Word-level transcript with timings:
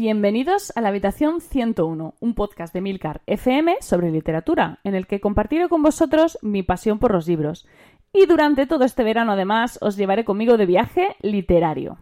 Bienvenidos 0.00 0.72
a 0.76 0.80
la 0.80 0.90
habitación 0.90 1.40
101, 1.40 2.14
un 2.20 2.34
podcast 2.36 2.72
de 2.72 2.80
Milcar 2.80 3.20
FM 3.26 3.78
sobre 3.80 4.12
literatura, 4.12 4.78
en 4.84 4.94
el 4.94 5.08
que 5.08 5.18
compartiré 5.18 5.68
con 5.68 5.82
vosotros 5.82 6.38
mi 6.40 6.62
pasión 6.62 7.00
por 7.00 7.12
los 7.12 7.26
libros. 7.26 7.66
Y 8.12 8.26
durante 8.26 8.68
todo 8.68 8.84
este 8.84 9.02
verano, 9.02 9.32
además, 9.32 9.76
os 9.82 9.96
llevaré 9.96 10.24
conmigo 10.24 10.56
de 10.56 10.66
viaje 10.66 11.16
literario. 11.20 11.98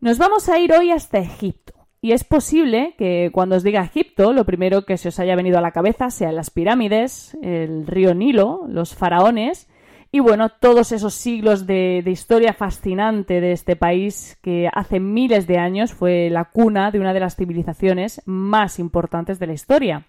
Nos 0.00 0.16
vamos 0.16 0.48
a 0.48 0.58
ir 0.58 0.72
hoy 0.72 0.90
hasta 0.90 1.18
Egipto. 1.18 1.74
Y 2.00 2.12
es 2.12 2.24
posible 2.24 2.94
que 2.96 3.28
cuando 3.30 3.56
os 3.56 3.62
diga 3.62 3.84
Egipto, 3.84 4.32
lo 4.32 4.46
primero 4.46 4.86
que 4.86 4.96
se 4.96 5.10
os 5.10 5.20
haya 5.20 5.36
venido 5.36 5.58
a 5.58 5.60
la 5.60 5.72
cabeza 5.72 6.08
sean 6.08 6.34
las 6.34 6.48
pirámides, 6.48 7.36
el 7.42 7.86
río 7.86 8.14
Nilo, 8.14 8.64
los 8.68 8.94
faraones 8.94 9.68
y 10.14 10.20
bueno, 10.20 10.48
todos 10.48 10.92
esos 10.92 11.12
siglos 11.12 11.66
de, 11.66 12.00
historia 12.06 12.52
fascinante 12.52 13.40
de 13.40 13.50
este 13.50 13.74
país 13.74 14.38
que 14.42 14.70
hace 14.72 15.00
miles 15.00 15.48
de 15.48 15.58
años 15.58 15.92
fue 15.92 16.30
la 16.30 16.44
cuna 16.44 16.92
de 16.92 17.00
una 17.00 17.12
de 17.12 17.18
las 17.18 17.34
civilizaciones 17.34 18.22
más 18.24 18.78
importantes 18.78 19.40
de 19.40 19.48
la 19.48 19.54
historia. 19.54 20.06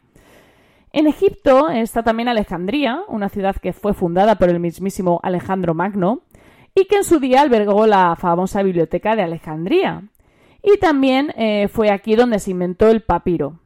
En 0.94 1.08
Egipto 1.08 1.70
está 1.70 2.04
también 2.04 2.30
Alejandría, 2.30 3.00
una 3.08 3.30
ciudad 3.30 3.56
que 3.56 3.74
fue 3.74 3.96
fundada 3.96 4.36
por 4.36 4.50
el 4.50 4.60
mismísimo 4.60 5.20
Alejandro 5.24 5.74
Magno 5.74 6.22
y 6.76 6.86
que 6.86 6.98
en 6.98 7.04
su 7.04 7.20
día 7.20 7.42
albergó 7.42 7.88
la 7.88 8.16
famosa 8.16 8.62
biblioteca 8.62 9.16
de 9.16 9.24
Alejandría. 9.24 10.04
Y 10.62 10.78
también 10.78 11.34
eh, 11.36 11.68
fue 11.68 11.90
aquí 11.90 12.14
donde 12.14 12.38
se 12.38 12.52
inventó 12.52 12.90
el 12.90 13.02
papiro. 13.02 13.58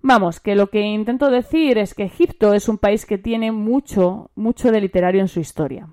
Vamos, 0.00 0.40
que 0.40 0.54
lo 0.54 0.70
que 0.70 0.80
intento 0.80 1.30
decir 1.30 1.76
es 1.78 1.94
que 1.94 2.04
Egipto 2.04 2.54
es 2.54 2.68
un 2.68 2.78
país 2.78 3.04
que 3.04 3.18
tiene 3.18 3.52
mucho, 3.52 4.30
mucho 4.36 4.70
de 4.70 4.80
literario 4.80 5.20
en 5.20 5.28
su 5.28 5.40
historia. 5.40 5.88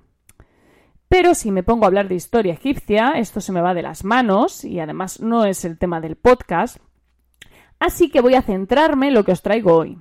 Pero 1.08 1.34
si 1.34 1.50
me 1.50 1.62
pongo 1.62 1.84
a 1.84 1.88
hablar 1.88 2.08
de 2.08 2.14
historia 2.14 2.54
egipcia, 2.54 3.12
esto 3.16 3.40
se 3.40 3.52
me 3.52 3.60
va 3.60 3.74
de 3.74 3.82
las 3.82 4.04
manos 4.04 4.64
y 4.64 4.80
además 4.80 5.20
no 5.20 5.44
es 5.44 5.64
el 5.64 5.78
tema 5.78 6.00
del 6.00 6.16
podcast. 6.16 6.78
Así 7.78 8.10
que 8.10 8.20
voy 8.20 8.34
a 8.34 8.42
centrarme 8.42 9.08
en 9.08 9.14
lo 9.14 9.24
que 9.24 9.32
os 9.32 9.42
traigo 9.42 9.74
hoy. 9.74 9.98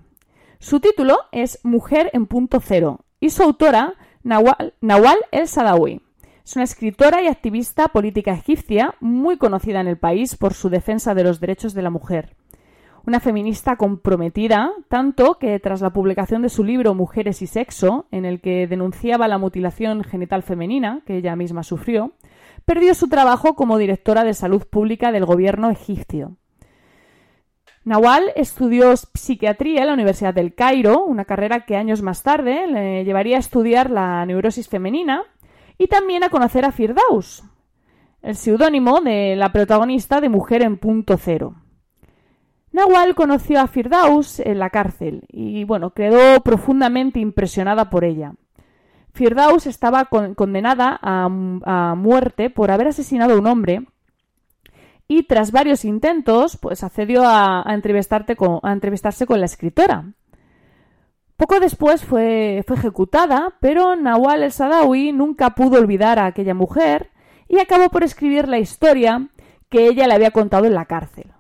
Su 0.60 0.80
título 0.80 1.18
es 1.32 1.60
Mujer 1.64 2.10
en 2.14 2.26
punto 2.26 2.60
cero 2.60 3.02
y 3.20 3.30
su 3.30 3.44
autora 3.44 3.96
Nawal, 4.24 5.18
el 5.32 5.48
Sadawi. 5.48 6.02
Es 6.44 6.56
una 6.56 6.64
escritora 6.64 7.22
y 7.22 7.28
activista 7.28 7.90
política 7.90 8.34
egipcia 8.34 8.96
muy 9.00 9.38
conocida 9.38 9.82
en 9.82 9.88
el 9.88 9.98
país 9.98 10.36
por 10.36 10.54
su 10.54 10.70
defensa 10.70 11.14
de 11.14 11.24
los 11.24 11.40
derechos 11.40 11.74
de 11.74 11.82
la 11.82 11.90
mujer. 11.90 12.36
Una 13.08 13.20
feminista 13.20 13.76
comprometida, 13.76 14.72
tanto 14.88 15.38
que 15.38 15.60
tras 15.60 15.82
la 15.82 15.92
publicación 15.92 16.42
de 16.42 16.50
su 16.50 16.64
libro 16.64 16.96
Mujeres 16.96 17.44
y 17.44 17.48
Sexo, 17.48 18.08
en 18.10 18.26
el 18.26 18.42
que 18.42 18.66
denunciaba 18.66 19.28
la 19.28 19.38
mutilación 19.38 20.04
genital 20.04 20.42
femenina 20.42 21.02
que 21.06 21.18
ella 21.18 21.36
misma 21.36 21.62
sufrió, 21.62 22.14
perdió 22.66 22.96
su 22.96 23.08
trabajo 23.08 23.54
como 23.54 23.78
directora 23.78 24.24
de 24.24 24.34
salud 24.34 24.66
pública 24.68 25.12
del 25.12 25.26
gobierno 25.26 25.70
egipcio. 25.70 26.38
Nawal 27.84 28.32
estudió 28.36 28.96
psiquiatría 28.98 29.82
en 29.82 29.88
la 29.88 29.94
Universidad 29.94 30.34
del 30.34 30.56
Cairo, 30.56 31.06
una 31.06 31.26
carrera 31.26 31.66
que 31.66 31.76
años 31.76 32.02
más 32.02 32.24
tarde 32.24 32.66
le 32.66 33.06
llevaría 33.06 33.36
a 33.36 33.40
estudiar 33.40 33.92
la 33.92 34.26
neurosis 34.26 34.68
femenina 34.68 35.22
y 35.78 35.86
también 35.86 36.24
a 36.24 36.30
conocer 36.30 36.66
a 36.66 36.72
Firdaus, 36.72 37.44
el 38.24 38.36
seudónimo 38.36 39.00
de 39.02 39.36
la 39.36 39.52
protagonista 39.54 40.22
de 40.22 40.30
Mujer 40.30 40.64
en 40.64 40.78
Punto 40.78 41.18
Cero. 41.18 41.54
Nawal 42.76 43.16
conoció 43.16 43.62
a 43.62 43.68
Firdaus 43.68 44.42
en 44.42 44.60
la 44.60 44.70
cárcel 44.70 45.24
y, 45.30 45.64
bueno, 45.64 45.92
quedó 45.92 46.42
profundamente 46.42 47.22
impresionada 47.22 47.90
por 47.90 48.04
ella. 48.04 48.34
Firdaus 49.14 49.66
estaba 49.66 50.04
condenada 50.10 51.00
a, 51.02 51.96
muerte 51.96 52.50
por 52.50 52.72
haber 52.72 52.88
asesinado 52.88 53.34
a 53.34 53.38
un 53.38 53.48
hombre 53.48 53.86
y 55.08 55.24
tras 55.24 55.54
varios 55.54 55.86
intentos, 55.86 56.58
pues 56.58 56.84
accedió 56.84 57.24
a, 57.26 57.64
entrevistarse 57.70 58.36
con 58.36 59.40
la 59.40 59.46
escritora. 59.46 60.12
Poco 61.38 61.62
después 61.62 62.04
fue, 62.04 62.62
fue 62.68 62.76
ejecutada, 62.76 63.54
pero 63.62 63.96
Nawal 63.96 64.44
el 64.44 64.52
Sadawi 64.52 65.14
nunca 65.14 65.52
pudo 65.52 65.80
olvidar 65.80 66.20
a 66.20 66.26
aquella 66.26 66.54
mujer 66.54 67.10
y 67.48 67.60
acabó 67.60 67.88
por 67.88 68.04
escribir 68.04 68.50
la 68.50 68.60
historia 68.60 69.30
que 69.70 69.88
ella 69.88 70.08
le 70.08 70.14
había 70.14 70.32
contado 70.32 70.66
en 70.66 70.74
la 70.74 70.84
cárcel. 70.84 71.35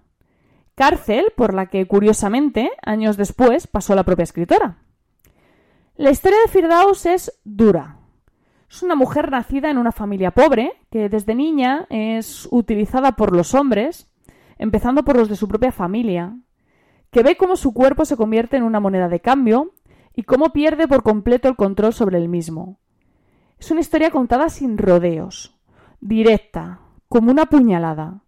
Cárcel 0.75 1.34
por 1.36 1.53
la 1.53 1.68
que, 1.68 1.88
curiosamente, 1.88 2.69
años 2.84 3.18
después 3.18 3.68
pasó 3.68 3.96
la 3.96 4.03
propia 4.03 4.24
escritora. 4.24 4.78
La 5.96 6.12
historia 6.12 6.38
de 6.46 6.52
Firdaus 6.52 7.06
es 7.06 7.40
dura. 7.46 8.00
Es 8.69 8.84
una 8.84 8.96
mujer 8.96 9.31
nacida 9.31 9.69
en 9.69 9.78
una 9.78 9.94
familia 9.94 10.31
pobre 10.31 10.74
que 10.91 11.08
desde 11.08 11.34
niña 11.34 11.88
es 11.90 12.47
utilizada 12.52 13.13
por 13.13 13.34
los 13.34 13.53
hombres, 13.53 14.12
empezando 14.58 15.06
por 15.06 15.16
los 15.16 15.30
de 15.30 15.38
su 15.38 15.47
propia 15.47 15.72
familia, 15.72 16.38
que 17.12 17.24
ve 17.24 17.38
cómo 17.38 17.56
su 17.56 17.74
cuerpo 17.74 18.03
se 18.03 18.18
convierte 18.18 18.57
en 18.57 18.63
una 18.63 18.81
moneda 18.81 19.07
de 19.07 19.22
cambio 19.22 19.74
y 20.13 20.24
cómo 20.24 20.52
pierde 20.52 20.90
por 20.90 21.03
completo 21.03 21.47
el 21.47 21.56
control 21.56 21.94
sobre 21.94 22.18
el 22.18 22.28
mismo. 22.28 22.80
Es 23.57 23.72
una 23.72 23.80
historia 23.80 24.12
contada 24.12 24.50
sin 24.50 24.78
rodeos, 24.78 25.57
directa, 26.02 26.81
como 27.07 27.31
una 27.31 27.46
puñalada. 27.46 28.25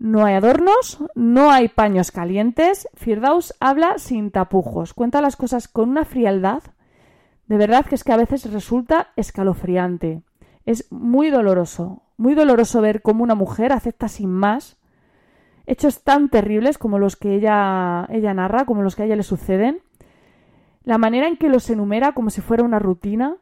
No 0.00 0.24
hay 0.24 0.34
adornos, 0.34 0.98
no 1.14 1.52
hay 1.52 1.68
paños 1.68 2.10
calientes. 2.10 2.88
Firdaus 2.94 3.54
habla 3.60 3.98
sin 3.98 4.32
tapujos, 4.32 4.94
cuenta 4.94 5.20
las 5.20 5.36
cosas 5.36 5.68
con 5.68 5.90
una 5.90 6.04
frialdad. 6.04 6.64
De 7.46 7.56
verdad 7.56 7.86
que 7.86 7.94
es 7.94 8.02
que 8.02 8.12
a 8.12 8.16
veces 8.16 8.52
resulta 8.52 9.12
escalofriante. 9.14 10.22
Es 10.66 10.90
muy 10.90 11.30
doloroso, 11.30 12.02
muy 12.16 12.34
doloroso 12.34 12.80
ver 12.80 13.02
cómo 13.02 13.22
una 13.22 13.36
mujer 13.36 13.72
acepta 13.72 14.08
sin 14.08 14.30
más 14.30 14.80
hechos 15.70 16.02
tan 16.02 16.30
terribles 16.30 16.78
como 16.78 16.98
los 16.98 17.14
que 17.14 17.36
ella, 17.36 18.06
ella 18.10 18.34
narra, 18.34 18.64
como 18.64 18.82
los 18.82 18.96
que 18.96 19.02
a 19.02 19.06
ella 19.06 19.14
le 19.14 19.22
suceden, 19.22 19.82
la 20.82 20.98
manera 20.98 21.28
en 21.28 21.36
que 21.36 21.48
los 21.48 21.70
enumera 21.70 22.12
como 22.12 22.30
si 22.30 22.40
fuera 22.40 22.64
una 22.64 22.80
rutina, 22.80 23.36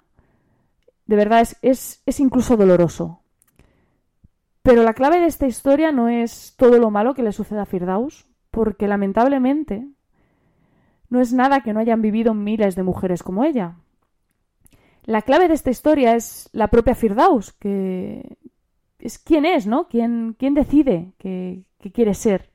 de 1.07 1.17
verdad 1.17 1.41
es, 1.63 2.03
es, 2.05 2.21
incluso 2.21 2.59
doloroso. 2.59 3.23
Pero 4.69 4.83
la 4.83 4.93
clave 4.93 5.19
de 5.19 5.25
esta 5.25 5.47
historia 5.47 5.93
no 5.93 6.11
es 6.11 6.55
todo 6.59 6.79
lo 6.79 6.91
malo 6.91 7.15
que 7.15 7.23
le 7.23 7.33
sucede 7.33 7.59
a 7.59 7.65
Firdaus, 7.65 8.27
porque 8.51 8.87
lamentablemente 8.87 9.89
no 11.09 11.23
es 11.23 11.33
nada 11.33 11.63
que 11.63 11.73
no 11.73 11.81
hayan 11.81 12.03
vivido 12.03 12.35
miles 12.35 12.75
de 12.75 12.83
mujeres 12.83 13.23
como 13.23 13.45
ella. 13.45 13.77
La 15.05 15.23
clave 15.23 15.49
de 15.49 15.55
esta 15.55 15.71
historia 15.71 16.17
es 16.17 16.51
la 16.53 16.69
propia 16.69 16.95
Firdaus, 16.95 17.55
que 17.55 18.37
es 18.99 19.19
quién 19.19 19.47
es, 19.47 19.67
¿no? 19.67 19.89
¿Quién, 19.89 20.37
quién 20.39 20.53
decide 20.53 21.15
que, 21.17 21.65
que 21.79 21.91
quiere 21.91 22.13
ser? 22.13 22.51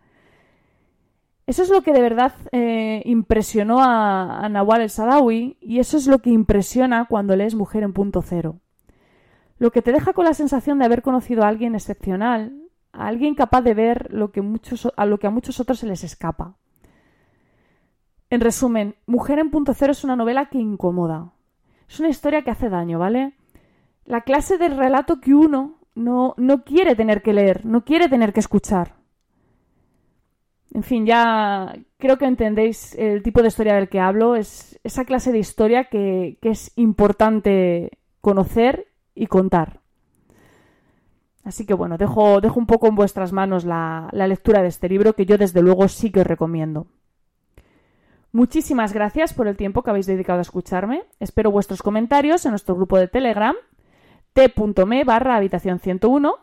Eso 1.48 1.64
es 1.64 1.70
lo 1.72 1.82
que 1.82 1.94
de 1.94 2.02
verdad 2.02 2.36
eh, 2.52 3.02
impresionó 3.06 3.80
a, 3.82 4.48
Nawal 4.50 4.84
el 4.84 4.92
Sadawi 4.92 5.58
y 5.60 5.80
eso 5.80 5.98
es 5.98 6.06
lo 6.06 6.20
que 6.20 6.30
impresiona 6.30 7.08
cuando 7.10 7.36
lees 7.36 7.56
Mujer 7.56 7.82
en 7.82 7.94
punto 7.94 8.22
cero. 8.22 8.60
Lo 9.64 9.72
que 9.72 9.82
te 9.82 9.94
deja 9.94 10.12
con 10.12 10.26
la 10.26 10.34
sensación 10.34 10.78
de 10.78 10.84
haber 10.84 11.02
conocido 11.02 11.44
a 11.44 11.48
alguien 11.48 11.74
excepcional, 11.74 12.52
a 12.92 13.08
alguien 13.08 13.34
capaz 13.34 13.62
de 13.62 13.74
ver 13.74 14.14
lo 14.14 14.30
que 14.30 14.42
a 14.98 15.06
lo 15.06 15.20
que 15.20 15.28
a 15.28 15.30
muchos 15.30 15.62
otros 15.62 15.80
se 15.80 15.88
les 15.88 16.04
escapa. 16.04 16.58
En 18.30 18.42
resumen, 18.42 18.98
Mujer 19.06 19.40
en 19.40 19.52
punto 19.52 19.74
cero 19.74 19.94
es 19.94 20.04
una 20.04 20.18
novela 20.18 20.50
que 20.50 20.58
incomoda. 20.58 21.32
Es 21.88 21.98
una 22.02 22.10
historia 22.10 22.42
que 22.42 22.52
hace 22.52 22.68
daño, 22.68 23.00
¿vale? 23.00 23.36
La 24.04 24.20
clase 24.20 24.58
de 24.58 24.68
relato 24.68 25.22
que 25.22 25.34
uno 25.34 25.78
no, 25.96 26.34
no 26.36 26.66
quiere 26.66 26.94
tener 26.98 27.22
que 27.22 27.32
leer, 27.32 27.66
no 27.66 27.86
quiere 27.86 28.10
tener 28.10 28.34
que 28.34 28.42
escuchar. 28.42 28.96
En 30.74 30.84
fin, 30.84 31.06
ya 31.06 31.74
creo 31.98 32.18
que 32.18 32.26
entendéis 32.26 32.96
el 32.96 33.24
tipo 33.24 33.42
de 33.42 33.48
historia 33.48 33.76
del 33.76 33.88
que 33.88 34.02
hablo. 34.02 34.36
Es 34.36 34.78
esa 34.84 35.06
clase 35.06 35.32
de 35.32 35.40
historia 35.40 35.86
que, 35.86 36.38
es 36.42 36.74
importante 36.76 37.92
conocer 38.20 38.88
y 39.16 39.28
contar. 39.28 39.80
Así 41.44 41.66
que 41.66 41.74
bueno, 41.74 41.98
dejo, 41.98 42.40
dejo 42.42 42.60
un 42.60 42.66
poco 42.66 42.88
en 42.88 42.96
vuestras 42.96 43.34
manos 43.34 43.66
la, 43.66 44.08
la, 44.12 44.28
lectura 44.28 44.62
de 44.62 44.70
este 44.70 44.88
libro 44.88 45.14
que 45.14 45.26
yo 45.26 45.38
desde 45.38 45.62
luego 45.62 45.88
sí 45.88 46.10
que 46.12 46.22
os 46.22 46.28
recomiendo. 46.28 46.88
Muchísimas 48.32 48.94
gracias 48.94 49.34
por 49.34 49.48
el 49.48 49.58
tiempo 49.58 49.84
que 49.84 49.90
habéis 49.90 50.08
dedicado 50.08 50.40
a 50.40 50.44
escucharme. 50.44 51.04
Espero 51.20 51.52
vuestros 51.52 51.84
comentarios 51.84 52.46
en 52.46 52.52
nuestro 52.52 52.76
grupo 52.76 52.98
de 52.98 53.08
Telegram 53.08 53.56
t.me 54.34 55.04
barra 55.04 55.36
habitación 55.36 55.80
101 55.80 56.36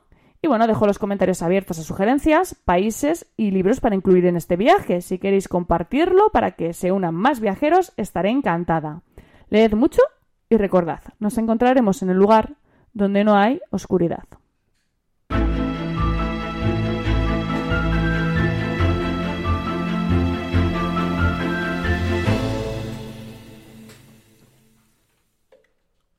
y 0.42 0.48
bueno, 0.48 0.66
dejo 0.66 0.86
los 0.86 0.98
comentarios 0.98 1.42
abiertos 1.42 1.78
a 1.78 1.82
sugerencias, 1.82 2.54
países 2.64 3.26
y 3.36 3.50
libros 3.50 3.80
para 3.80 3.94
incluir 3.94 4.24
en 4.24 4.36
este 4.36 4.56
viaje. 4.56 5.02
Si 5.02 5.18
queréis 5.18 5.48
compartirlo 5.48 6.30
para 6.30 6.52
que 6.52 6.72
se 6.72 6.92
unan 6.92 7.14
más 7.14 7.40
viajeros, 7.40 7.92
estaré 7.98 8.30
encantada. 8.30 9.02
Leed 9.50 9.74
mucho 9.74 10.00
y 10.48 10.56
recordad, 10.56 11.00
nos 11.18 11.36
encontraremos 11.36 12.02
en 12.02 12.10
el 12.10 12.16
lugar 12.16 12.54
donde 12.92 13.24
no 13.24 13.36
hay 13.36 13.60
oscuridad. 13.70 14.24